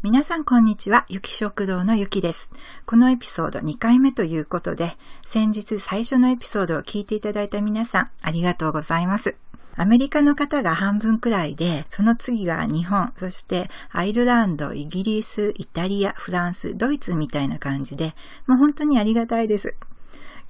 [0.00, 2.52] 皆さんこんにちは、ゆき食堂のゆきです。
[2.86, 9.34] このエピソード2回目ということで、先日最初のエピソードを聞いていただいた皆さん、ありがとうございます。
[9.74, 18.14] アメリカの方が半分くらいで、その次が日本、そしてアイルランド、イギリス、イタリア、フランス、ドイツみたいな感じで、
[18.46, 19.74] もう本当にありがたいです。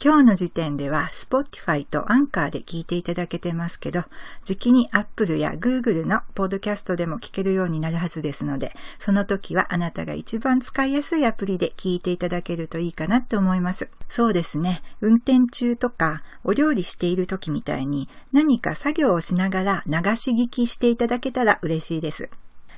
[0.01, 4.05] 今日の時点では Spotify と Anchor で聞いていただけてますけど、
[4.45, 13.89] 時期に Apple や Google のポッドキャストでも聞けるようになるはずですので、その時はあなたが一番使いやすいアプリで聞いていただけるといいかなって思います。
[14.09, 14.83] そうですね。
[15.01, 22.31] 運転中とかお料理している時みたいに何か作業をしながら流し聞きしていただけたら嬉しいです。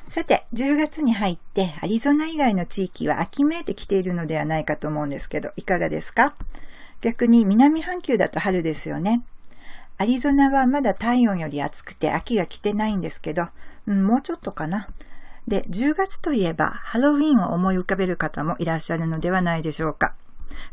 [0.09, 6.35] さて、10月に入ってアリゾナ以外の地域は秋めいてきているのではないかと思うんですけど、いかがですか？
[7.01, 9.23] 逆に南半球だと春ですよね。
[9.99, 13.49] アリゾナはまだ体温より暑くて秋が来てないんですけど、
[13.87, 14.89] うん、もうちょっとかな。
[15.47, 20.15] で、10月といえばハロウィンを思い浮かべる方もいらっしゃるのではないでしょうか。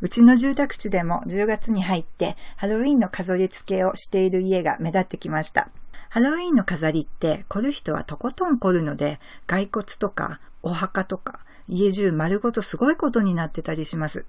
[0.02, 5.70] うちの住宅地でも10月に入ってハロウィンの飾り付けをしている家が目立ってきました。
[6.10, 14.26] ハロウィンの飾りって凝る人はとことん凝るので、骸骨とかお墓とか家中丸ごとすごいことになってたりします。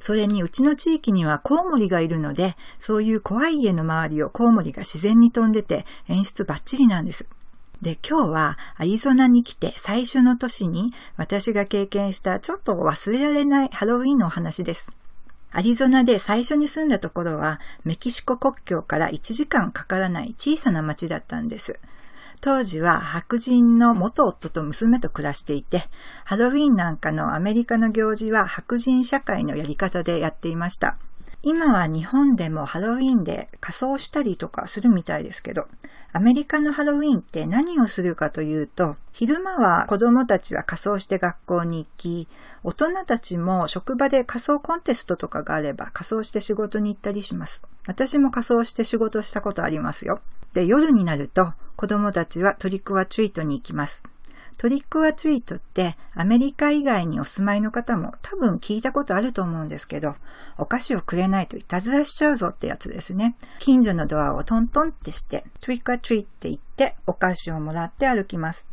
[0.00, 7.26] それにうちの地域にはコウモリがいるので、そういう怖い家の周りをコウモリが自然に飛んでて演出バッチリなんです。
[7.82, 14.90] で、今日はアリゾナに来て最初の年に私が経験したちょっと忘れられないハロウィンのお話です。
[15.50, 21.80] アリゾナで最初に住んだところはメキシコ国境から1時間かからない小さな町だったんです。
[22.40, 25.84] 当時は白人の元夫と娘と暮らしていて、
[26.24, 30.98] ハロウィンなんかのアメリカの行事は白人社会のやり方でやっていました。
[31.42, 35.68] 今は日本でもハロウィンで仮装したりとかするみたいですけど、
[36.12, 42.28] アメリカのハロウィンって何をするかというと、昼間は子供たちは仮装して学校に行き、
[42.64, 47.62] 大人たちも職場で仮装コンテストとかがあれば仮装して仕事に行ったりします。
[47.86, 50.20] 私も仮装して仕事したことありますよ。
[50.54, 54.02] で、夜になると子供たちはトリックアトリートに行きます。
[54.58, 60.16] トリックアトリートってアメリカ以外にお住まいの方も多分聞いたことあると思うんですけど、
[60.58, 63.36] お菓子をくれないといたずらしちゃうぞってやつですね。
[63.60, 68.68] 近所のドアをトントンってして、トリックアトリートって言ってお菓子をもらって歩きます。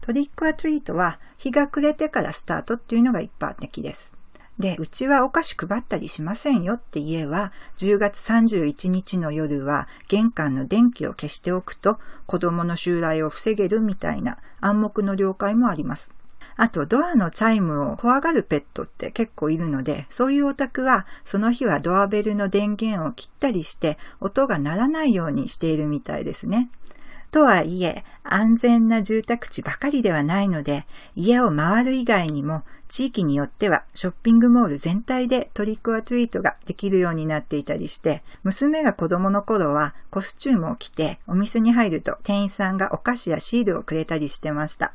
[0.00, 4.15] トリックアトリートは日が暮れてからスタートっていうのが一般的です。
[4.58, 16.12] で、うちはお菓子配ったりしませんよって家は、10月31日の夜は玄関の電気を消しておくと子供の襲来を防げるみたいな暗黙の了解もあります。
[16.58, 26.70] あと、ドアのチャイムを怖がるペットって結構いるので、そういうお宅は、その日はドアベルの電源を切ったりして、音が鳴らないようにしているみたいですね。
[27.36, 30.86] とはいえ、安全な住宅地ばかりではないので、
[31.16, 44.94] 家を回る以外にも、地域によってはショッピングモール全体でトリックアトリートができるようになっていたりして、娘が子供の頃はコスチュームを着てお店に入ると店員さんがお菓子やシールをくれたりしてました。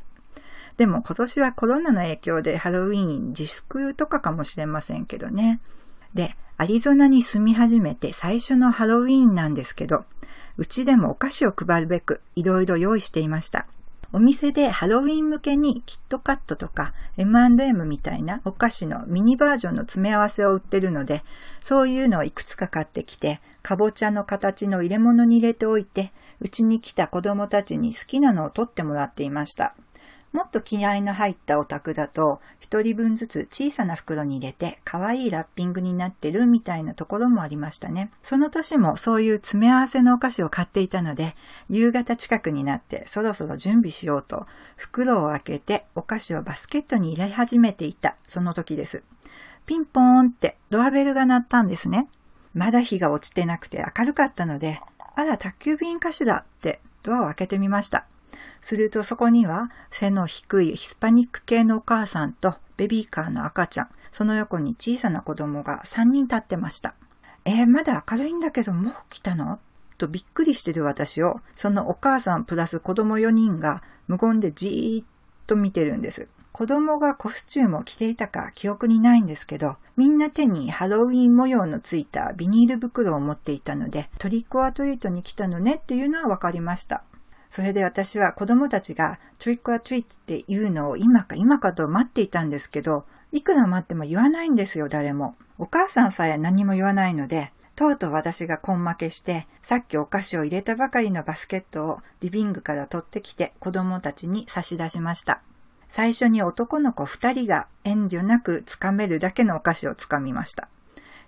[0.77, 5.59] でも今年はコロナの影響でハロウィーン自粛とかかもしれませんけどね。
[6.15, 10.05] で、アリゾナに住み始めて最初のハロウィーンなんですけど、
[10.61, 13.65] うちでもお菓子を配るべくいろいろ用意していました。
[14.13, 21.23] お店でハロウィン向けにキットカットとか M&M みたいなお菓子のミニバージョンの詰め合わせを売ってるので、
[21.63, 29.73] そういうのをいくつか買ってきて、かぼちゃの形の入れ物に入れておいて、うちに来た子供たちに好きなのを取ってもらっていました。
[30.31, 38.11] もっと気合の入ったお宅だと、一人分ずつ小さな袋に入れて、可愛いラッピングになってるみたいなところもありましたね。
[38.23, 41.35] その年もそういう詰め合わせのお菓子を買っていたので、
[41.69, 44.45] 夕方近くになってそろそろ準備しようと、
[44.77, 49.03] 袋を開けてお菓子をバスケットに入れ始めていた、その時です。
[49.65, 52.07] ピンポーンってドアベルが鳴ったんですね。
[52.53, 54.81] まだ日が落ちてなくて明るかったので、
[55.15, 58.05] あら、宅急便かしらってドアを開けてみました。
[58.61, 66.95] するとそこには背の低いヒスパニック系のお母さんとベビーカーの赤ちゃん、その横に小さな子供が3人立ってました。
[67.45, 69.59] えー、まだ明るいんだけどもう来たの
[69.97, 75.05] とびっくりしてる私を、そのお母さんプラス子供4人が無言でじーっ
[75.47, 76.27] と見てるんです。
[76.51, 87.03] 子供がコスチュームを着ていたか記憶にないんですけど、みんな手にハロウィン模様のついたビニール袋を持っていたので、トリックアトリートに来たのねっていうのは分かりました。
[87.51, 95.35] それで私は子供たちがトリックアトリートっていうのを今か今かと待っていたんですけど、いくら待っても言わないんですよ、誰も。
[95.57, 105.41] お母さんさえ何も言わないので、とうとう私が根負けして、さっきお菓子を入れたばかりのバスケットをリビングから取ってきて子供たちに差し出しました。
[105.89, 110.69] 最初に男の子二人が遠慮なくつかめるだけのお菓子をつかみました。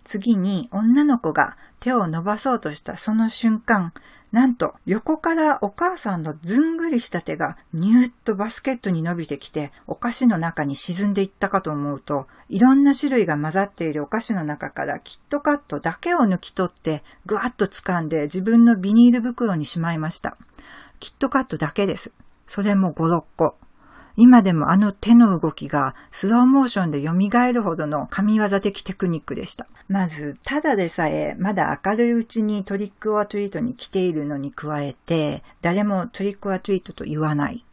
[0.04, 3.94] 次に女の子が手を伸ばそうとしたその瞬間、
[4.32, 20.36] なんと横からお母さんのずんぐりした手がニューッとバスケットに伸びてきてお菓子の中に沈んでいったかと思うと、いろんな種類が混ざっているお菓子の中からキットカットだけを抜き取ってぐわっと掴んで自分のビニール袋にしまいました。
[21.00, 22.12] キットカットだけです。
[22.48, 23.56] それも5、6個。
[24.16, 27.14] 今でもあの手の動きがスローモーションで蘇
[27.52, 29.66] るほどの神業的テクニックでした。
[29.88, 37.66] まず、ただでさえまだ明るいうちにトリックオアトリートに来ているのに加えて、誰もトリックオアトリートと言わない。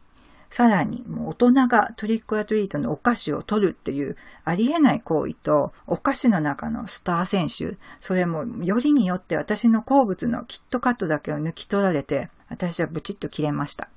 [0.49, 13.87] さらに、もう大人がトリックアトリートのお菓子を取るっていうありえない行為と、お菓子の中のスター選手、それもよりによって私の好物のキットカットだけを抜き取られて、私はブチッと切れました。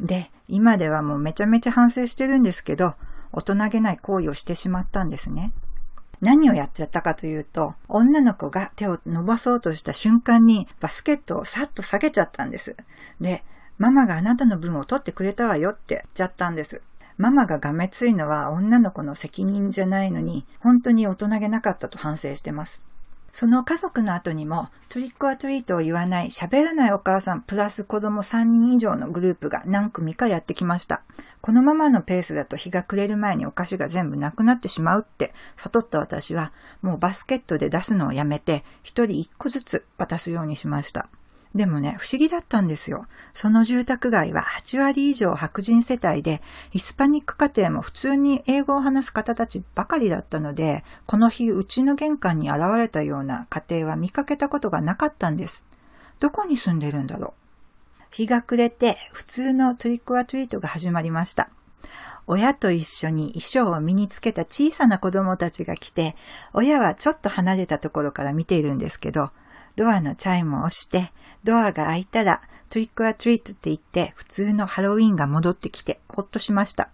[0.00, 2.94] で、今ではもうめちゃめちゃ反省してるんですけど、
[3.32, 5.52] 大人げない行為をしてしまったんですね。
[6.20, 12.76] 何をやっちゃったかというと、女の子が手を伸ばそうとした瞬間にバスケットをさっと下げちゃったんです。
[13.20, 13.44] で、
[13.78, 16.82] ママがあなたの分を取ってくれたわよって言っちゃったんです。
[17.16, 22.82] ママががめついのは女の子の責任じゃないのに、本当に大人げなかったと反省してます。
[23.32, 31.02] その家族の後にもトリックアトリートを言わない喋らないお母さんプラス子供3人以上のグループが何組かやってきました。
[31.40, 41.08] このままのペースだと日が暮れる前にお菓子が全部なくなってしまうって悟った私はもうバスケットで出すのをやめて一人一個ずつ渡すようにしました。
[41.54, 43.06] でもね、不思議だったんですよ。
[43.34, 55.64] その住宅街は8割以上白人世帯で、ヒスパニック家庭も普通に英語を話す方たちばかりだったので、この日うちの玄関に現れたような家庭は見かけたことがなかったんです。
[56.20, 58.04] どこに住んでるんだろう。
[58.12, 61.50] 日が暮れて普通のトリックアトリートが始まりました。
[62.28, 66.14] 親と一緒に衣装を身につけた小さな子供たちが来て、
[66.52, 69.32] 親はちょっと離れたところから見ているんですけど、
[69.76, 71.12] ドアのチャイムを押して、
[71.44, 76.90] ドアが開いたら、トリックアトリートって言って、普通のハロウィンが戻ってきて、ほっとしました。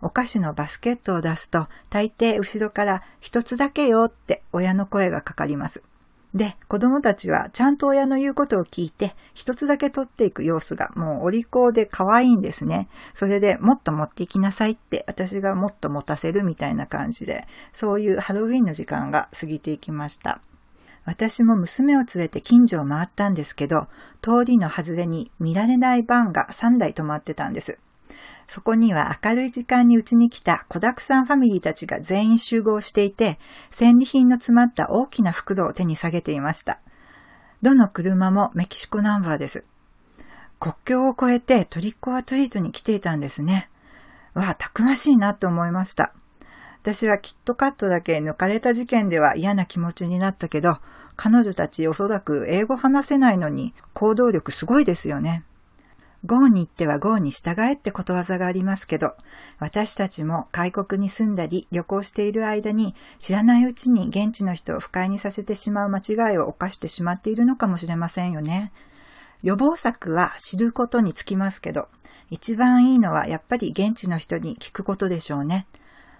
[0.00, 5.82] お菓子のバスケットを出すと、大抵後ろから一つだけよって親の声がかかります。
[6.34, 12.88] で、子供たちはちゃんと親の言うことを聞いて、一つだけ取っていく様子がもうお利口で可愛いんですね。
[13.12, 20.40] それでもっと持っていきなさいって、私がもっと持たせるみたいな感じで、そういうハロウィンの時間が過ぎていきました。
[21.04, 23.88] 私も娘を連れて近所を回ったんですけど、
[24.20, 27.78] 通りの外れに見られないバンが3台止まってたんです。
[28.46, 33.38] そこには明るい時間にうちに来た子沢山ファミリーたちが全員集合していて、
[33.70, 36.78] 戦利品の詰まった大きな袋を手に下げていました。
[37.62, 39.64] どの車もメキシコナンバーです。
[40.60, 43.68] 国境を越えてトリックアトリートに来ていたんですね。
[44.34, 46.12] わあ、たくましいなと思いました。
[46.82, 50.78] 私はキットカットだけ抜かれた事件では嫌な気持ちになったけど、
[51.14, 55.44] 彼女たちおそらく英語話せないのに行動力すごいですよね。
[56.24, 59.14] GO に行っては GO に従えってことわざがありますけど、
[59.60, 68.72] 私たちも外国に住んだり旅行している間に知らないうちに現地の人を不快にさせてしまう間違いを犯してしまっているのかもしれませんよね。
[69.44, 71.88] 予防策は知ることにつきますけど、
[72.28, 75.68] 一番いいのはやっぱり現地の人に聞くことでしょうね。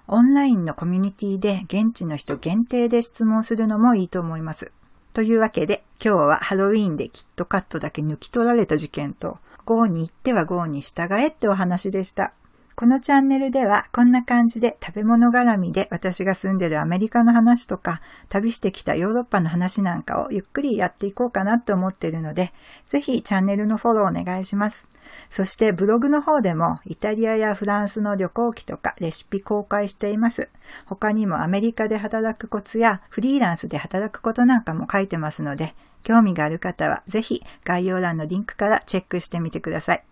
[0.09, 4.73] オンラインのコミュニティで現地の人限定で質問するのもいいと思います。
[5.13, 12.33] というわけで、今日はハロウィーンでキットカットだけ抜き取られた事件と、GO に行っては GO に従えってお話でした。
[12.75, 22.53] このチャンネルではこんな感じで食べ物絡みで私が住んでるアメリカの話とか旅してきたヨーロッパの話なんかをゆっくりやっていこうかなと思っているので、
[22.87, 24.89] ぜひチャンネルのフォローお願いします。
[25.31, 30.49] そしてブログの方でもイタリアやフランスの旅行記とかレシピ公開しています。
[30.87, 40.05] 他にもアメリカで働くコツやフリーランスで働くことなんかも書いてますので、興味がある方はぜひ概要欄のリンクからチェックしてみてください。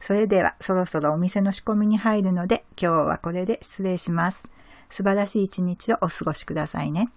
[0.00, 4.48] それではそろそろお店の仕込みに入るので今日はこれで失礼します。
[4.90, 7.10] 素晴らしい一日をお過ごしくださいね。